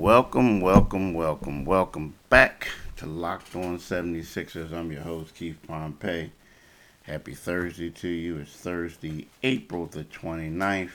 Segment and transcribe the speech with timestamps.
[0.00, 4.72] Welcome, welcome, welcome, welcome back to Locked On 76ers.
[4.72, 6.32] I'm your host, Keith Pompey.
[7.02, 8.38] Happy Thursday to you.
[8.38, 10.92] It's Thursday, April the 29th.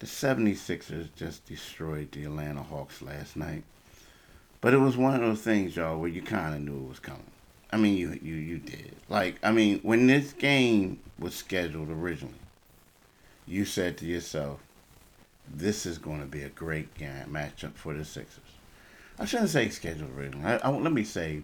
[0.00, 3.62] The 76ers just destroyed the Atlanta Hawks last night.
[4.60, 6.98] But it was one of those things, y'all, where you kind of knew it was
[6.98, 7.30] coming.
[7.70, 8.96] I mean, you, you, you did.
[9.08, 12.34] Like, I mean, when this game was scheduled originally,
[13.46, 14.58] you said to yourself,
[15.52, 18.38] this is going to be a great game matchup for the Sixers.
[19.18, 20.46] I shouldn't say scheduled originally.
[20.46, 21.42] I, I, let me say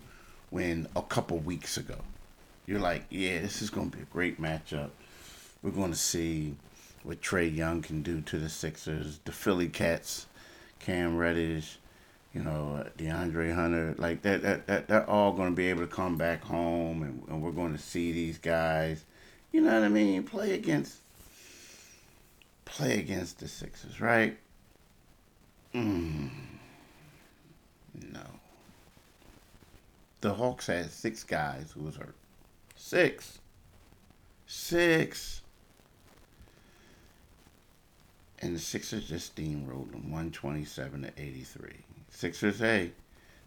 [0.50, 1.96] when a couple weeks ago,
[2.66, 4.90] you're like, yeah, this is going to be a great matchup.
[5.62, 6.56] We're going to see
[7.02, 10.26] what Trae Young can do to the Sixers, the Philly Cats,
[10.80, 11.78] Cam Reddish,
[12.34, 15.86] you know, DeAndre Hunter, like that, that, that they're all going to be able to
[15.86, 19.04] come back home, and, and we're going to see these guys,
[19.52, 20.98] you know what I mean, play against
[22.66, 24.36] play against the Sixers, right?
[25.74, 26.28] Mm,
[28.12, 28.20] no.
[30.20, 32.14] The Hawks had six guys who was hurt.
[32.74, 33.38] Six.
[34.46, 35.40] Six.
[38.40, 41.70] And the Sixers just steamrolled them 127 to 83.
[42.10, 42.92] Sixers, hey,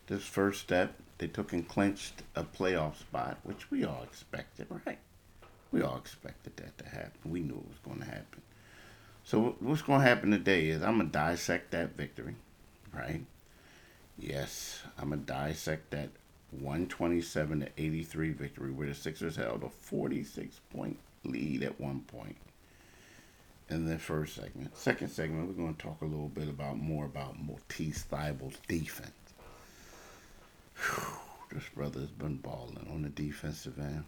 [0.07, 4.97] this first step, they took and clinched a playoff spot, which we all expected, right?
[5.71, 7.11] We all expected that to happen.
[7.25, 8.41] We knew it was going to happen.
[9.23, 12.35] So what's going to happen today is I'm going to dissect that victory,
[12.93, 13.21] right?
[14.17, 16.09] Yes, I'm going to dissect that
[16.51, 22.37] 127 to 83 victory where the Sixers held a 46 point lead at one point
[23.69, 24.75] in the first segment.
[24.75, 29.11] Second segment, we're going to talk a little bit about more about Matisse Thybulle's defense.
[30.75, 31.03] Whew,
[31.51, 34.05] this brother's been balling on the defensive end.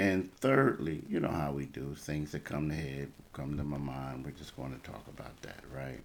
[0.00, 3.76] And thirdly, you know how we do things that come to head, come to my
[3.76, 4.24] mind.
[4.24, 6.00] We're just going to talk about that, right?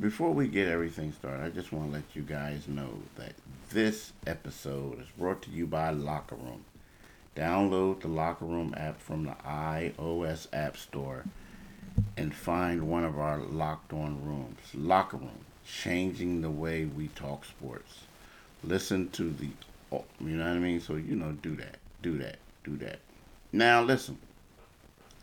[0.00, 3.34] Before we get everything started, I just want to let you guys know that
[3.70, 6.64] this episode is brought to you by Locker Room.
[7.36, 11.22] Download the Locker Room app from the iOS App Store
[12.16, 14.58] and find one of our locked on rooms.
[14.74, 18.00] Locker Room, changing the way we talk sports.
[18.64, 19.50] Listen to the,
[19.92, 20.80] you know what I mean?
[20.80, 21.76] So, you know, do that.
[22.02, 22.98] Do that do that.
[23.52, 24.18] Now, listen,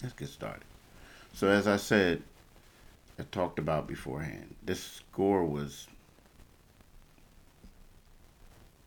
[0.01, 0.63] let's get started.
[1.33, 2.23] So, as I said,
[3.19, 5.87] I talked about beforehand, this score was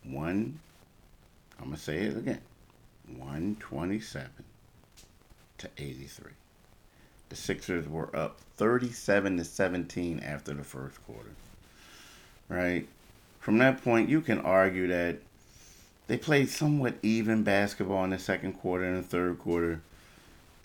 [0.05, 0.59] one,
[1.59, 2.41] I'm going to say it again
[3.17, 4.29] 127
[5.59, 6.33] to 83.
[7.29, 11.31] The Sixers were up 37 to 17 after the first quarter.
[12.49, 12.89] Right?
[13.41, 15.19] From that point, you can argue that
[16.09, 19.81] they played somewhat even basketball in the second quarter and the third quarter,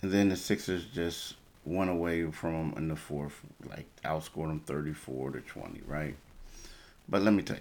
[0.02, 3.40] and then the Sixers just went away from them in the fourth,
[3.70, 6.16] like outscored them thirty four to twenty, right?
[7.08, 7.58] But let me tell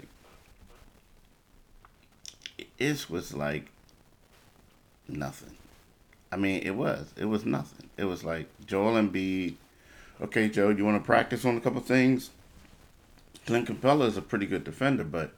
[2.57, 3.67] you, this was like
[5.07, 5.55] nothing.
[6.31, 7.13] I mean, it was.
[7.17, 7.89] It was nothing.
[7.97, 9.55] It was like Joel Embiid.
[10.21, 12.29] Okay, Joe, you want to practice on a couple things?
[13.45, 15.33] Clint Capela is a pretty good defender, but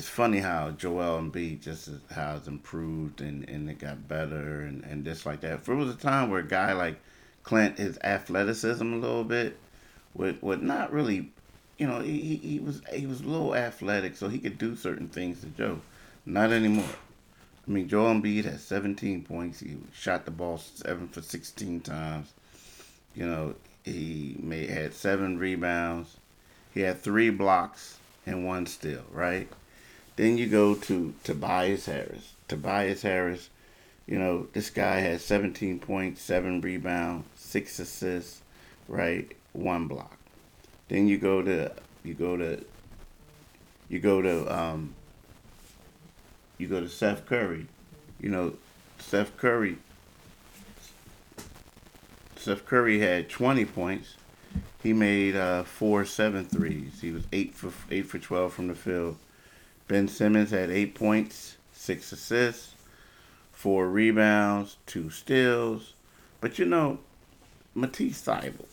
[0.00, 5.04] it's funny how Joel Embiid just has improved and, and it got better and, and
[5.04, 5.60] just like that.
[5.60, 6.98] For it was a time where a guy like
[7.42, 9.58] Clint, his athleticism a little bit,
[10.14, 11.30] would would not really,
[11.76, 15.06] you know, he, he was he was a little athletic, so he could do certain
[15.06, 15.80] things to Joe.
[16.24, 16.96] Not anymore.
[17.68, 19.60] I mean, Joel Embiid had 17 points.
[19.60, 22.32] He shot the ball seven for 16 times.
[23.14, 26.16] You know, he made had seven rebounds.
[26.72, 29.04] He had three blocks and one steal.
[29.12, 29.46] Right
[30.16, 32.32] then you go to Tobias Harris.
[32.48, 33.48] Tobias Harris,
[34.06, 38.42] you know, this guy has 17 points, seven rebounds, six assists,
[38.88, 39.30] right?
[39.52, 40.16] One block.
[40.88, 41.72] Then you go to
[42.02, 42.64] you go to
[43.88, 44.94] you go to um
[46.58, 47.66] you go to Seth Curry.
[48.20, 48.54] You know,
[48.98, 49.78] Seth Curry
[52.40, 54.14] Seth Curry had 20 points.
[54.82, 57.00] He made uh, four seven threes.
[57.02, 59.16] He was eight for eight for 12 from the field.
[59.90, 62.76] Ben Simmons had eight points, six assists,
[63.50, 65.94] four rebounds, two steals.
[66.40, 67.00] But you know,
[67.74, 68.68] Matisse Thybulle,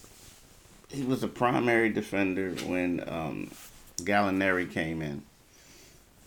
[0.89, 3.49] he was a primary defender when um,
[3.97, 5.23] Gallinari came in.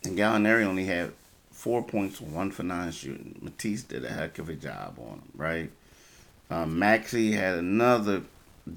[0.02, 1.12] And Gallinari only had
[1.52, 3.38] four points, one for nine shooting.
[3.40, 5.70] Matisse did a heck of a job on him, right?
[6.50, 8.22] Um, Maxey had another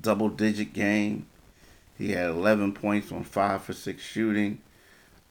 [0.02, 1.26] double digit game.
[1.98, 4.62] He had 11 points on five for six shooting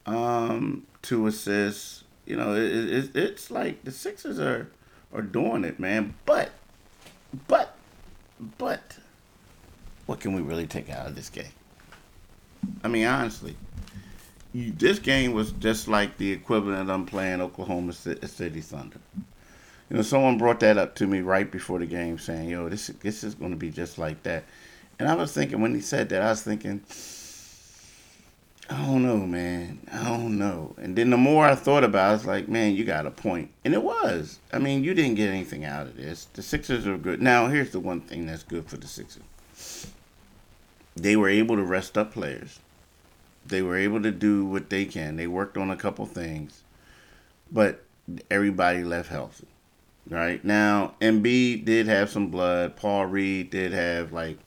[0.06, 2.04] um, two assists.
[2.26, 4.69] You know, it, it, it's like the Sixers are
[5.12, 6.14] are doing it, man.
[6.25, 6.50] But,
[7.49, 7.76] but,
[8.58, 8.99] but,
[10.06, 11.52] what can we really take out of this game?
[12.82, 13.56] I mean, honestly,
[14.52, 19.00] you, this game was just like the equivalent of playing Oklahoma City Thunder.
[19.90, 22.87] You know, someone brought that up to me right before the game, saying, "Yo, this
[23.00, 24.44] this is going to be just like that."
[24.99, 26.82] And I was thinking when he said that, I was thinking,
[28.73, 29.81] I don't know, man.
[29.93, 30.75] I don't know.
[30.79, 33.51] And then the more I thought about it, it's like, man, you got a point.
[33.67, 34.39] And it was.
[34.51, 36.27] I mean, you didn't get anything out of this.
[36.33, 37.21] The Sixers are good.
[37.21, 39.23] Now, here's the one thing that's good for the Sixers
[40.97, 42.61] they were able to rest up players.
[43.47, 45.17] They were able to do what they can.
[45.17, 46.63] They worked on a couple things,
[47.51, 47.83] but
[48.31, 49.47] everybody left healthy.
[50.09, 52.77] Right now, Embiid did have some blood.
[52.77, 54.39] Paul Reed did have like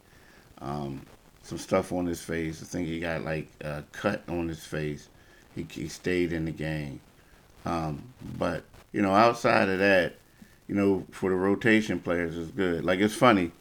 [0.60, 1.02] um,
[1.46, 2.62] some stuff on his face.
[2.62, 5.10] I think he got like a cut on his face.
[5.56, 7.00] He, he stayed in the game.
[7.66, 10.16] Um, but, you know, outside of that,
[10.68, 12.84] you know, for the rotation players, it's good.
[12.84, 13.52] Like, it's funny.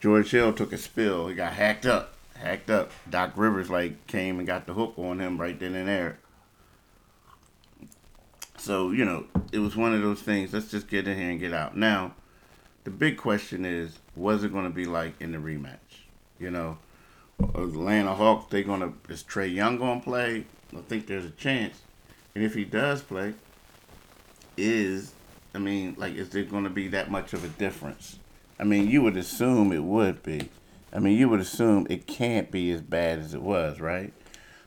[0.00, 1.28] George Hill took a spill.
[1.28, 2.14] He got hacked up.
[2.36, 2.90] Hacked up.
[3.08, 6.18] Doc Rivers, like, came and got the hook on him right then and there.
[8.58, 10.52] So, you know, it was one of those things.
[10.52, 11.76] Let's just get in here and get out.
[11.76, 12.14] Now,
[12.84, 15.78] the big question is, was it going to be like in the rematch?
[16.38, 16.78] You know,
[17.40, 20.44] Atlanta Hawks, they gonna is Trae Young gonna play?
[20.76, 21.80] I think there's a chance.
[22.34, 23.34] And if he does play,
[24.56, 25.12] is
[25.54, 28.18] I mean, like, is there gonna be that much of a difference?
[28.60, 30.48] I mean, you would assume it would be.
[30.92, 34.12] I mean, you would assume it can't be as bad as it was, right?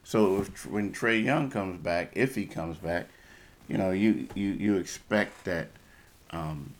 [0.03, 3.07] So if, when Trae Young comes back, if he comes back,
[3.67, 5.67] you know, you you you expect that
[6.31, 6.73] um,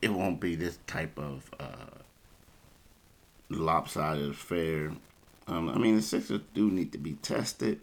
[0.00, 2.01] it won't be this type of uh,
[3.58, 4.92] lopsided affair.
[5.46, 7.80] Um, I mean, the Sixers do need to be tested,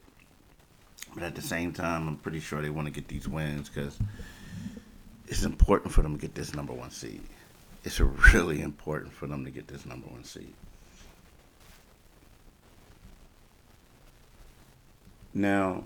[1.14, 3.98] but at the same time, I'm pretty sure they want to get these wins because
[5.28, 7.22] it's important for them to get this number one seed.
[7.84, 8.00] It's
[8.34, 10.54] really important for them to get this number one seed.
[15.34, 15.84] Now,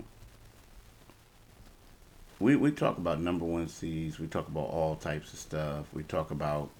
[2.40, 4.18] we, we talk about number one seeds.
[4.18, 5.86] We talk about all types of stuff.
[5.92, 6.70] We talk about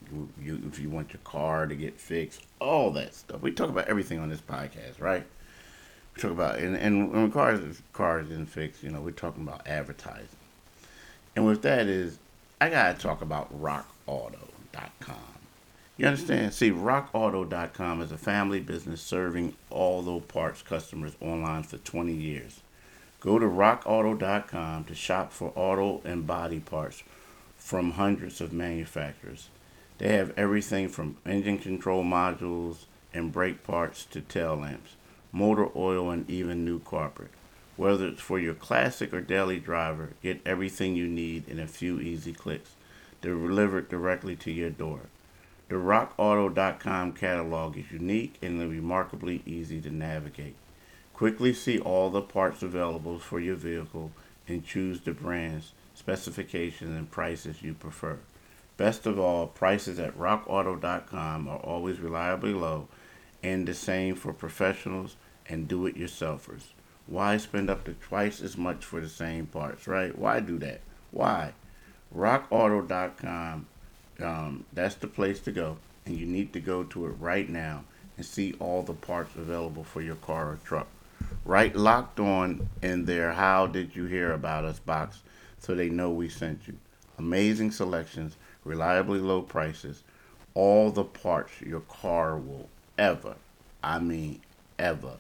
[0.43, 3.41] you, if you want your car to get fixed, all that stuff.
[3.41, 5.25] We talk about everything on this podcast, right?
[6.15, 9.67] We talk about and and when cars cars isn't fixed, you know, we're talking about
[9.67, 10.29] advertising.
[11.37, 12.19] And with that is,
[12.61, 15.17] I gotta talk about RockAuto.com.
[15.97, 16.53] You understand?
[16.53, 22.61] See, RockAuto.com is a family business serving auto parts customers online for 20 years.
[23.25, 27.03] Go to rockauto.com to shop for auto and body parts
[27.57, 29.49] from hundreds of manufacturers.
[29.97, 32.85] They have everything from engine control modules
[33.15, 34.97] and brake parts to tail lamps,
[35.33, 37.31] motor oil, and even new carpet.
[37.79, 42.01] Whether it's for your classic or daily driver, get everything you need in a few
[42.01, 42.73] easy clicks.
[43.23, 45.01] Delivered directly to your door.
[45.71, 50.57] The RockAuto.com catalog is unique and remarkably easy to navigate.
[51.15, 54.11] Quickly see all the parts available for your vehicle
[54.49, 58.19] and choose the brands, specifications, and prices you prefer.
[58.77, 62.89] Best of all, prices at rockauto.com are always reliably low
[63.45, 65.15] and the same for professionals
[65.49, 66.65] and do it yourselfers.
[67.07, 70.19] Why spend up to twice as much for the same parts, right?
[70.19, 70.81] Why do that?
[71.13, 71.53] Why?
[72.17, 73.67] RockAuto.com,
[74.21, 75.77] um, that's the place to go.
[76.07, 77.85] And you need to go to it right now
[78.17, 80.89] and see all the parts available for your car or truck.
[81.45, 85.21] Right locked on in their How Did You Hear About Us box
[85.59, 86.75] so they know we sent you.
[87.19, 90.03] Amazing selections, reliably low prices,
[90.55, 93.35] all the parts your car will ever,
[93.83, 94.41] I mean,
[94.79, 95.17] ever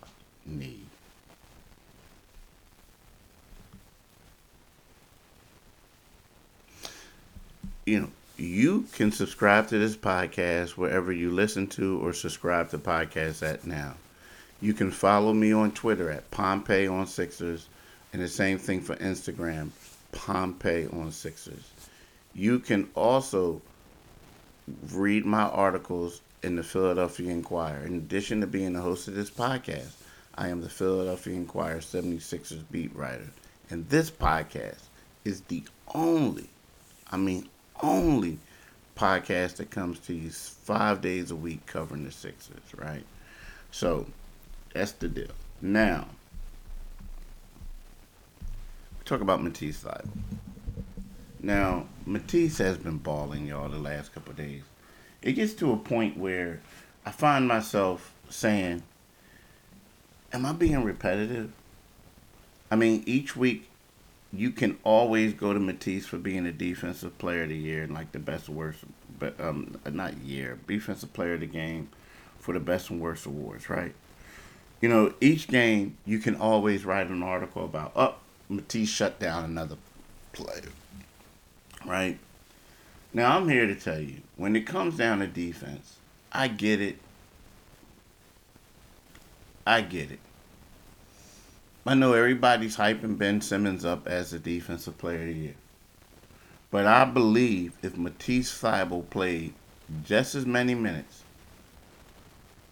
[0.47, 0.87] need.
[7.87, 12.79] You know, you can subscribe to this podcast wherever you listen to or subscribe to
[12.79, 13.95] podcasts at now.
[14.61, 17.69] You can follow me on Twitter at Pompey on Sixers,
[18.13, 19.71] and the same thing for Instagram,
[20.13, 21.71] Pompey on Sixers.
[22.35, 23.61] You can also
[24.93, 27.85] read my articles in the Philadelphia Inquirer.
[27.85, 29.93] In addition to being the host of this podcast,
[30.37, 33.29] I am the Philadelphia Inquirer 76ers beat writer.
[33.71, 34.83] And this podcast
[35.25, 35.63] is the
[35.95, 36.49] only,
[37.11, 37.49] I mean,
[37.83, 38.39] only
[38.97, 43.05] podcast that comes to you five days a week covering the Sixers, right?
[43.71, 44.07] So
[44.75, 45.31] that's the deal.
[45.63, 46.09] Now,
[49.07, 50.09] talk about Matisse Thybulle.
[51.41, 54.63] Now, Matisse has been balling, y'all, the last couple days.
[55.23, 56.61] It gets to a point where
[57.07, 58.83] I find myself saying,
[60.33, 61.53] Am I being repetitive?
[62.71, 63.69] I mean, each week
[64.33, 67.95] you can always go to Matisse for being a defensive player of the year and
[67.95, 68.81] like the best worst,
[69.19, 71.89] but um, not year, defensive player of the game
[72.39, 73.95] for the best and worst awards, right?
[74.85, 78.17] You know, each game you can always write an article about, oh,
[78.51, 79.79] Matisse shut down another
[80.33, 80.69] player.
[81.87, 82.19] Right?
[83.15, 85.97] Now I'm here to tell you, when it comes down to defense,
[86.31, 86.99] I get it.
[89.67, 90.19] I get it.
[91.87, 95.55] I know everybody's hyping Ben Simmons up as the defensive player of the year.
[96.71, 99.55] But I believe if Matisse Thybulle played
[100.05, 101.23] just as many minutes,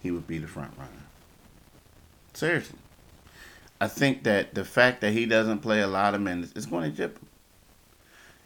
[0.03, 0.91] he would be the front runner.
[2.33, 2.79] Seriously.
[3.79, 6.89] I think that the fact that he doesn't play a lot of minutes is going
[6.89, 7.27] to jip him.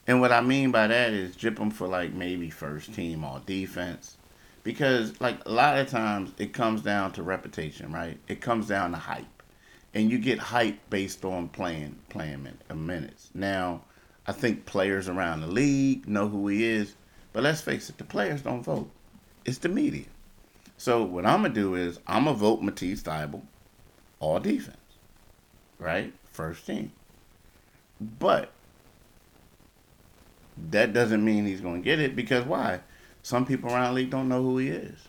[0.08, 3.40] And what I mean by that is jip him for like maybe first team all
[3.46, 4.18] defense.
[4.64, 8.18] Because like a lot of times it comes down to reputation, right?
[8.28, 9.26] It comes down to hype.
[9.94, 13.30] And you get hype based on playing playing uh, minutes.
[13.34, 13.82] Now,
[14.26, 16.96] I think players around the league know who he is,
[17.32, 18.90] but let's face it, the players don't vote.
[19.46, 20.06] It's the media.
[20.78, 23.42] So what I'm gonna do is I'm gonna vote Matisse Thybulle,
[24.20, 24.78] all defense,
[25.80, 26.14] right?
[26.32, 26.92] First team.
[28.00, 28.52] But
[30.70, 32.82] that doesn't mean he's gonna get it because why?
[33.24, 35.08] Some people around league don't know who he is.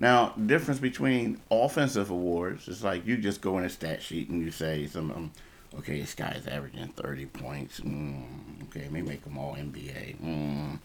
[0.00, 4.42] Now, difference between offensive awards is like you just go in a stat sheet and
[4.42, 5.32] you say some, um,
[5.78, 7.80] okay, this guy's averaging 30 points.
[7.80, 8.24] Mm,
[8.64, 10.16] okay, maybe make him all NBA.
[10.16, 10.78] Mm,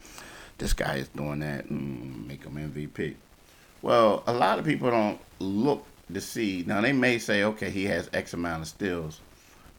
[0.57, 1.69] this guy is doing that.
[1.69, 3.15] Mm, make him MVP.
[3.81, 6.63] Well, a lot of people don't look to see.
[6.65, 9.19] Now, they may say, okay, he has X amount of steals.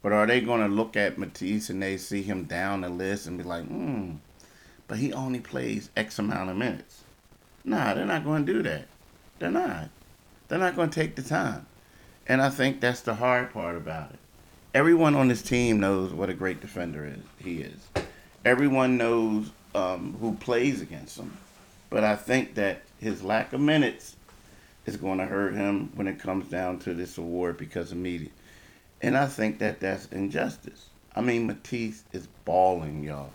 [0.01, 3.27] But are they going to look at Matisse and they see him down the list
[3.27, 4.15] and be like, hmm,
[4.87, 7.03] but he only plays X amount of minutes?
[7.63, 8.87] Nah, they're not going to do that.
[9.39, 9.89] They're not.
[10.47, 11.65] They're not going to take the time.
[12.27, 14.19] And I think that's the hard part about it.
[14.73, 17.23] Everyone on this team knows what a great defender is.
[17.43, 17.79] He is.
[18.45, 21.35] Everyone knows um, who plays against him.
[21.89, 24.15] But I think that his lack of minutes
[24.87, 28.29] is going to hurt him when it comes down to this award because of media.
[29.01, 30.89] And I think that that's injustice.
[31.15, 33.31] I mean, Matisse is balling, y'all.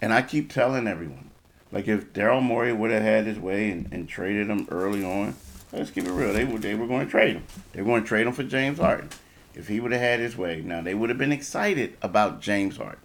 [0.00, 1.30] And I keep telling everyone,
[1.72, 5.34] like if Daryl Morey would have had his way and, and traded him early on,
[5.72, 6.32] let's keep it real.
[6.32, 7.44] They were they were going to trade him.
[7.72, 9.08] They were going to trade him for James Harden.
[9.54, 12.76] If he would have had his way, now they would have been excited about James
[12.76, 13.00] Harden.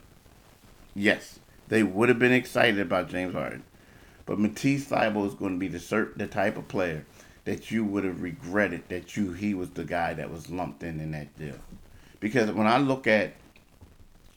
[0.94, 3.63] Yes, they would have been excited about James Harden.
[4.25, 7.06] But Matisse Thybulle is going to be the the type of player
[7.48, 11.00] that you would have regretted that you he was the guy that was lumped in
[11.00, 11.56] in that deal.
[12.20, 13.36] Because when I look at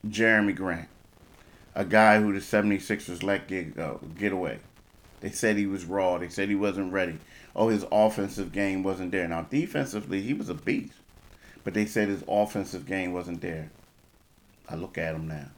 [0.06, 0.86] Jerami Grant,
[1.74, 4.60] a guy who the 76ers let get go, get away.
[5.22, 6.18] They said he was raw.
[6.18, 7.18] They said he wasn't ready.
[7.56, 9.26] Oh, his offensive game wasn't there.
[9.26, 10.94] Now, defensively, he was a beast.
[11.64, 13.72] But they said his offensive game wasn't there.
[14.68, 15.48] I look at him now.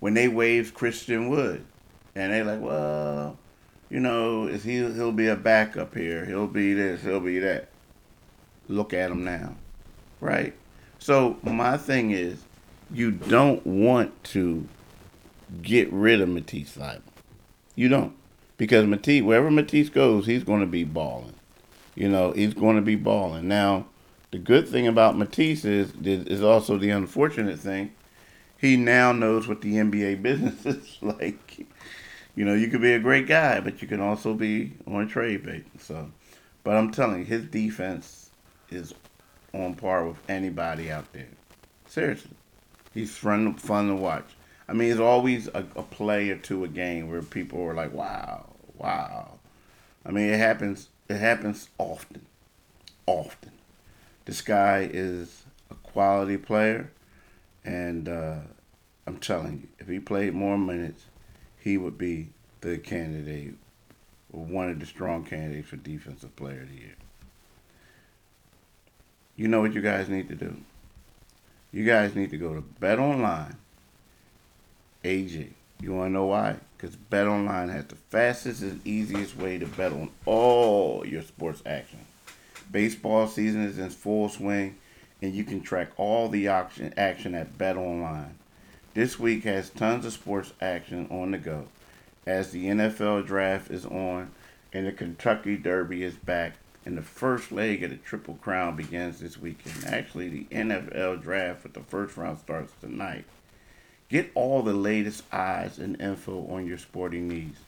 [0.00, 1.66] When they waived Christian Wood,
[2.14, 3.36] and they like, well,
[3.90, 6.24] you know, is he he'll be a backup here.
[6.24, 7.68] He'll be this, he'll be that.
[8.68, 9.54] Look at him now.
[10.20, 10.54] Right?
[10.98, 12.42] So my thing is
[12.90, 14.66] you don't want to
[15.62, 17.00] get rid of Matisse Thybulle.
[17.74, 18.14] You don't.
[18.56, 21.34] Because Matisse, wherever Matisse goes, he's going to be balling.
[21.94, 23.48] You know, he's going to be balling.
[23.48, 23.86] Now,
[24.30, 27.92] the good thing about Matisse is, is also the unfortunate thing.
[28.58, 31.66] He now knows what the NBA business is like
[32.36, 35.06] you know, you could be a great guy, but you can also be on a
[35.06, 35.64] trade bait.
[35.80, 36.12] So,
[36.62, 38.30] but I'm telling you, his defense
[38.70, 38.94] is
[39.54, 41.28] on par with anybody out there.
[41.86, 42.32] Seriously,
[42.92, 44.36] he's fun fun to watch.
[44.68, 47.92] I mean, it's always a, a play or two a game where people are like,
[47.92, 49.38] "Wow, wow."
[50.04, 50.90] I mean, it happens.
[51.08, 52.26] It happens often,
[53.06, 53.52] often.
[54.26, 56.90] This guy is a quality player,
[57.64, 58.40] and uh,
[59.06, 61.04] I'm telling you, if he played more minutes
[61.66, 62.28] he would be
[62.60, 63.54] the candidate,
[64.30, 66.94] one of the strong candidates for Defensive Player of the Year.
[69.34, 70.56] You know what you guys need to do?
[71.72, 73.56] You guys need to go to Bet Online.
[75.02, 76.54] You want to know why?
[76.76, 81.64] Because Bet Online has the fastest and easiest way to bet on all your sports
[81.66, 81.98] action.
[82.70, 84.76] Baseball season is in full swing,
[85.20, 88.36] and you can track all the action action at Bet Online.
[88.96, 91.66] This week has tons of sports action on the go
[92.24, 94.30] as the NFL draft is on
[94.72, 96.54] and the Kentucky Derby is back.
[96.86, 99.84] And the first leg of the Triple Crown begins this weekend.
[99.84, 103.26] Actually, the NFL draft for the first round starts tonight.
[104.08, 107.58] Get all the latest odds and info on your sporting needs,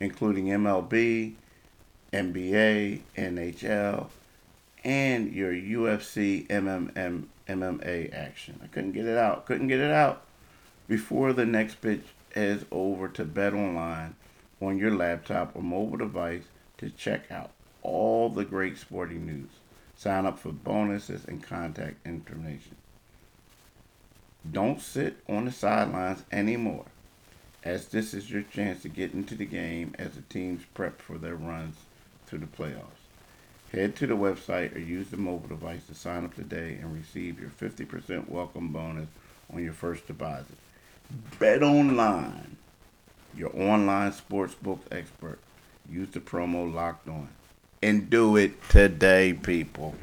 [0.00, 1.34] including MLB,
[2.12, 4.08] NBA, NHL,
[4.82, 8.58] and your UFC MMM, MMA action.
[8.64, 9.46] I couldn't get it out.
[9.46, 10.24] Couldn't get it out
[10.92, 12.04] before the next pitch
[12.36, 14.14] is over to Bet Online
[14.60, 16.42] on your laptop or mobile device
[16.76, 19.48] to check out all the great sporting news.
[19.96, 22.76] Sign up for bonuses and contact information.
[24.52, 26.84] Don't sit on the sidelines anymore,
[27.64, 31.16] as this is your chance to get into the game as the teams prep for
[31.16, 31.76] their runs
[32.26, 33.00] to the playoffs.
[33.72, 37.40] Head to the website or use the mobile device to sign up today and receive
[37.40, 39.08] your 50% welcome bonus
[39.50, 40.58] on your first deposit.
[41.38, 42.56] Bet online,
[43.36, 45.38] your online sportsbook expert.
[45.90, 47.28] Use the promo locked on.
[47.82, 49.94] And do it today, people.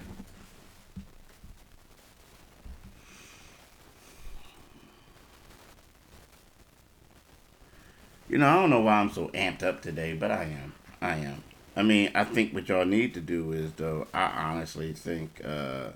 [8.29, 10.73] You know, I don't know why I'm so amped up today, but I am.
[11.01, 11.43] I am.
[11.75, 15.89] I mean, I think what y'all need to do is, though, I honestly think, uh,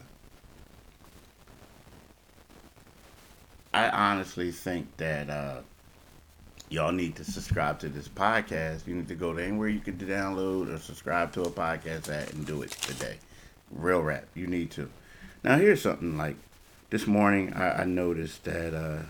[3.73, 5.61] I honestly think that uh,
[6.69, 8.85] y'all need to subscribe to this podcast.
[8.85, 12.33] You need to go to anywhere you can download or subscribe to a podcast at
[12.33, 13.17] and do it today.
[13.71, 14.25] Real rap.
[14.35, 14.89] You need to.
[15.43, 16.35] Now, here's something like
[16.91, 19.03] this morning I, I noticed that uh,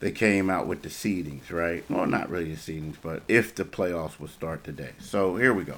[0.00, 1.84] they came out with the seedings, right?
[1.88, 4.92] Well, not really the seedings, but if the playoffs would start today.
[4.98, 5.76] So here we go.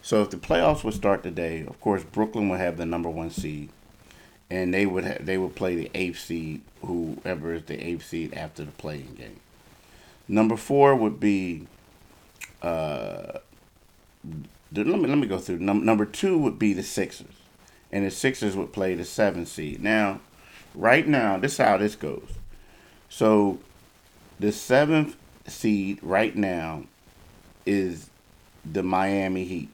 [0.00, 3.30] So if the playoffs would start today, of course Brooklyn would have the number one
[3.30, 3.68] seed,
[4.50, 8.34] and they would ha- they would play the eighth seed, whoever is the eighth seed
[8.34, 9.40] after the play-in game.
[10.26, 11.66] Number four would be.
[12.62, 13.38] Uh,
[14.72, 15.58] let me let me go through.
[15.58, 17.34] Num- number two would be the Sixers,
[17.92, 19.82] and the Sixers would play the seventh seed.
[19.82, 20.20] Now,
[20.74, 22.28] right now, this is how this goes.
[23.08, 23.58] So
[24.38, 26.84] the seventh seed right now
[27.64, 28.10] is
[28.64, 29.68] the Miami Heat.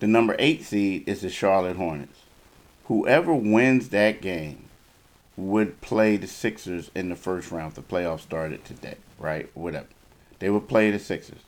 [0.00, 2.25] The number eight seed is the Charlotte Hornets.
[2.88, 4.64] Whoever wins that game
[5.36, 9.50] would play the Sixers in the first round if the playoffs started today, right?
[9.54, 9.86] Whatever.
[10.38, 11.40] They would play the Sixers.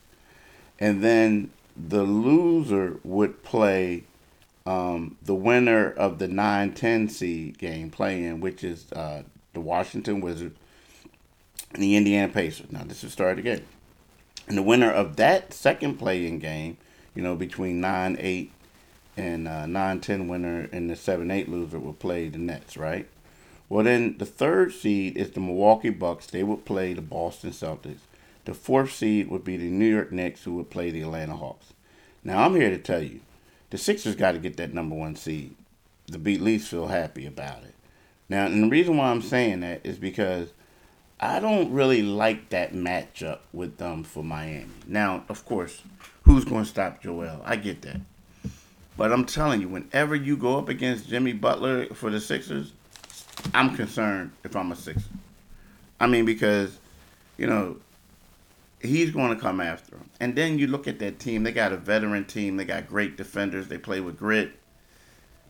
[0.80, 4.04] And then the loser would play
[4.66, 9.22] um, the winner of the 9 10 seed game play-in, which is uh,
[9.55, 10.59] the Washington Wizards,
[11.72, 12.70] and the Indiana Pacers.
[12.70, 13.64] Now, this is start again.
[14.46, 16.79] And the winner of that second play-in game,
[17.14, 18.53] you know, between 9 8
[19.18, 23.09] and uh, 9 10 winner and the 7 8 loser will play the Nets, right?
[23.68, 26.26] Well, then the third seed is the Milwaukee Bucks.
[26.26, 28.00] They would play the Boston Celtics.
[28.46, 31.74] The fourth seed would be the New York Knicks, who would play the Atlanta Hawks.
[32.24, 33.20] Now, I'm here to tell you,
[33.68, 35.54] the Sixers got to get that number one seed.
[36.07, 37.74] The Beat Leafs feel happy about it.
[38.31, 40.52] Now, and the reason why I'm saying that is because
[41.20, 44.68] I don't really like that matchup with them for Miami.
[44.87, 45.83] Now, of course,
[46.22, 47.42] who's going to stop Joel?
[47.44, 48.00] I get that.
[48.98, 52.72] But I'm telling you, whenever you go up against Jimmy Butler for the Sixers,
[53.54, 55.08] I'm concerned if I'm a Sixer.
[56.00, 56.76] I mean, because,
[57.37, 57.76] you know,
[58.82, 60.11] he's going to come after him.
[60.18, 61.44] And then you look at that team.
[61.44, 62.56] They got a veteran team.
[62.56, 63.68] They got great defenders.
[63.68, 64.50] They play with grit.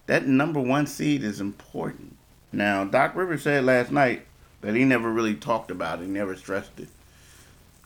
[0.09, 2.17] That number one seed is important.
[2.53, 4.27] Now, Doc Rivers said last night
[4.61, 6.89] that he never really talked about it, he never stressed it.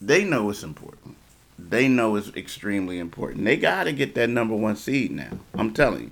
[0.00, 1.16] They know it's important.
[1.58, 3.44] They know it's extremely important.
[3.44, 5.38] They got to get that number one seed now.
[5.54, 6.10] I'm telling you.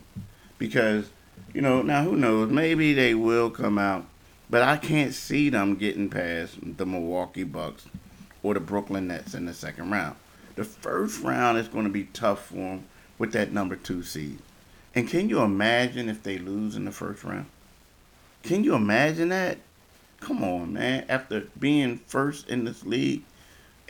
[0.59, 1.11] Because,
[1.55, 2.51] you know, now who knows?
[2.51, 4.07] Maybe they will come out,
[4.51, 7.87] but I can't see them getting past the Milwaukee Bucks
[8.43, 10.17] or the Brooklyn Nets in the second round.
[10.57, 12.85] The first round is going to be tough for them
[13.19, 14.39] with that number two seed.
[14.95, 17.47] And can you imagine if they lose in the first round?
[18.43, 19.59] Can you imagine that?
[20.21, 21.05] Come on, man.
[21.09, 23.23] After being first in this league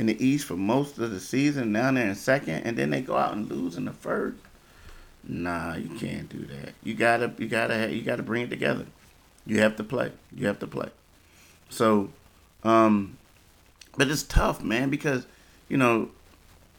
[0.00, 3.02] in the East for most of the season, down there in second, and then they
[3.02, 4.38] go out and lose in the first.
[5.22, 6.72] Nah, you can't do that.
[6.82, 8.86] You gotta, you gotta, you gotta bring it together.
[9.44, 10.10] You have to play.
[10.34, 10.88] You have to play.
[11.68, 12.08] So,
[12.64, 13.18] um,
[13.98, 15.26] but it's tough, man, because
[15.68, 16.08] you know,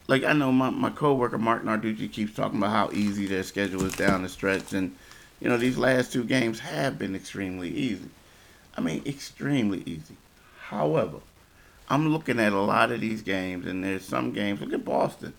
[0.07, 3.85] like I know my my coworker Marc Narducci keeps talking about how easy their schedule
[3.85, 4.95] is down the stretch, and
[5.39, 8.09] you know, these last two games have been extremely easy.
[8.75, 10.15] I mean, extremely easy.
[10.59, 11.19] However,
[11.91, 14.61] I'm looking at a lot of these games, and there's some games.
[14.61, 15.33] Look at Boston.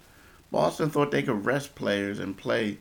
[0.50, 2.76] Boston thought they could rest players and play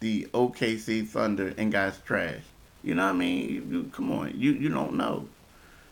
[0.00, 2.40] the OKC Thunder and guys trash.
[2.82, 3.50] You know what I mean?
[3.50, 5.28] You, you, come on, you you don't know.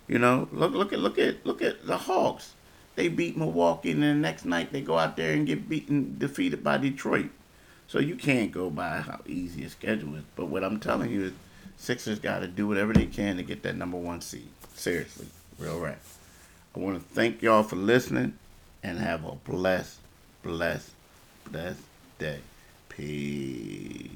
[0.08, 2.54] You know, look look at look at look at the Hawks.
[2.94, 6.64] They beat Milwaukee, and the next night they go out there and get beaten, defeated
[6.64, 7.28] by Detroit.
[7.88, 10.24] So you can't go by how easy a schedule is.
[10.34, 11.32] But what I'm telling you is
[11.76, 14.48] Sixers got to do whatever they can to get that number one seed.
[14.74, 15.26] Seriously,
[15.58, 16.00] real rap.
[16.74, 18.38] I want to thank y'all for listening
[18.82, 19.98] and have a blessed,
[20.42, 20.90] blessed,
[21.50, 21.82] blessed
[22.18, 22.38] day.
[22.88, 24.02] Peace.